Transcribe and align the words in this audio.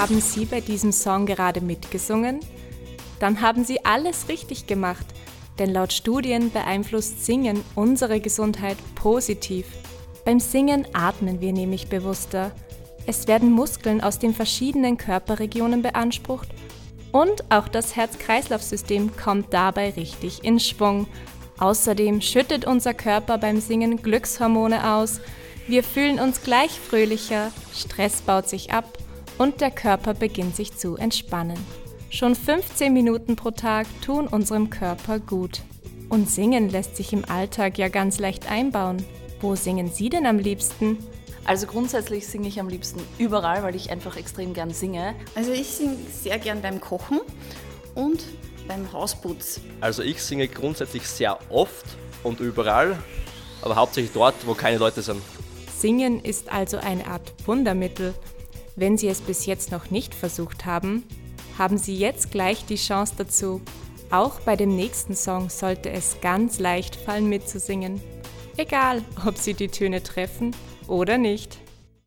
Haben 0.00 0.22
Sie 0.22 0.46
bei 0.46 0.62
diesem 0.62 0.92
Song 0.92 1.26
gerade 1.26 1.60
mitgesungen? 1.60 2.40
Dann 3.18 3.42
haben 3.42 3.64
Sie 3.64 3.84
alles 3.84 4.30
richtig 4.30 4.66
gemacht, 4.66 5.04
denn 5.58 5.74
laut 5.74 5.92
Studien 5.92 6.50
beeinflusst 6.50 7.26
Singen 7.26 7.62
unsere 7.74 8.18
Gesundheit 8.18 8.78
positiv. 8.94 9.66
Beim 10.24 10.40
Singen 10.40 10.86
atmen 10.94 11.42
wir 11.42 11.52
nämlich 11.52 11.88
bewusster. 11.88 12.50
Es 13.04 13.28
werden 13.28 13.52
Muskeln 13.52 14.00
aus 14.00 14.18
den 14.18 14.32
verschiedenen 14.32 14.96
Körperregionen 14.96 15.82
beansprucht 15.82 16.48
und 17.12 17.44
auch 17.50 17.68
das 17.68 17.94
Herz-Kreislauf-System 17.94 19.14
kommt 19.18 19.52
dabei 19.52 19.90
richtig 19.90 20.42
in 20.42 20.60
Schwung. 20.60 21.08
Außerdem 21.58 22.22
schüttet 22.22 22.66
unser 22.66 22.94
Körper 22.94 23.36
beim 23.36 23.60
Singen 23.60 24.00
Glückshormone 24.00 24.94
aus, 24.94 25.20
wir 25.66 25.84
fühlen 25.84 26.18
uns 26.18 26.42
gleich 26.42 26.70
fröhlicher, 26.70 27.52
Stress 27.74 28.22
baut 28.22 28.48
sich 28.48 28.72
ab 28.72 28.86
und 29.40 29.62
der 29.62 29.70
Körper 29.70 30.12
beginnt 30.12 30.54
sich 30.54 30.76
zu 30.76 30.96
entspannen. 30.96 31.56
Schon 32.10 32.34
15 32.34 32.92
Minuten 32.92 33.36
pro 33.36 33.50
Tag 33.50 33.86
tun 34.04 34.26
unserem 34.26 34.68
Körper 34.68 35.18
gut. 35.18 35.62
Und 36.10 36.28
singen 36.28 36.68
lässt 36.68 36.96
sich 36.96 37.14
im 37.14 37.24
Alltag 37.24 37.78
ja 37.78 37.88
ganz 37.88 38.18
leicht 38.18 38.50
einbauen. 38.50 39.02
Wo 39.40 39.56
singen 39.56 39.90
Sie 39.90 40.10
denn 40.10 40.26
am 40.26 40.38
liebsten? 40.38 40.98
Also 41.46 41.66
grundsätzlich 41.66 42.26
singe 42.26 42.48
ich 42.48 42.60
am 42.60 42.68
liebsten 42.68 43.00
überall, 43.16 43.62
weil 43.62 43.74
ich 43.74 43.90
einfach 43.90 44.18
extrem 44.18 44.52
gern 44.52 44.74
singe. 44.74 45.14
Also 45.34 45.52
ich 45.52 45.68
singe 45.68 45.96
sehr 46.12 46.38
gern 46.38 46.60
beim 46.60 46.78
Kochen 46.78 47.20
und 47.94 48.22
beim 48.68 48.92
Hausputz. 48.92 49.62
Also 49.80 50.02
ich 50.02 50.22
singe 50.22 50.48
grundsätzlich 50.48 51.08
sehr 51.08 51.38
oft 51.48 51.86
und 52.24 52.40
überall, 52.40 52.98
aber 53.62 53.76
hauptsächlich 53.76 54.12
dort, 54.12 54.34
wo 54.44 54.52
keine 54.52 54.76
Leute 54.76 55.00
sind. 55.00 55.22
Singen 55.78 56.20
ist 56.20 56.52
also 56.52 56.76
eine 56.76 57.06
Art 57.06 57.32
Wundermittel. 57.46 58.12
Wenn 58.80 58.96
Sie 58.96 59.08
es 59.08 59.20
bis 59.20 59.44
jetzt 59.44 59.72
noch 59.72 59.90
nicht 59.90 60.14
versucht 60.14 60.64
haben, 60.64 61.04
haben 61.58 61.76
Sie 61.76 61.94
jetzt 61.98 62.30
gleich 62.30 62.64
die 62.64 62.76
Chance 62.76 63.12
dazu. 63.18 63.60
Auch 64.10 64.40
bei 64.40 64.56
dem 64.56 64.74
nächsten 64.74 65.14
Song 65.14 65.50
sollte 65.50 65.90
es 65.90 66.16
ganz 66.22 66.58
leicht 66.58 66.96
fallen 66.96 67.28
mitzusingen. 67.28 68.00
Egal, 68.56 69.02
ob 69.26 69.36
Sie 69.36 69.52
die 69.52 69.68
Töne 69.68 70.02
treffen 70.02 70.56
oder 70.88 71.18
nicht. 71.18 71.58